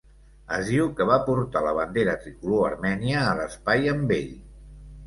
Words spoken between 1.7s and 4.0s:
bandera tricolor armènia a l'espai